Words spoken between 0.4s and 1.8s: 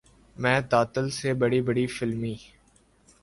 میں تعطل سے بڑی